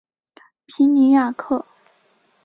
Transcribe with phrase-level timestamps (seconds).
[0.65, 1.63] 皮尼亚克。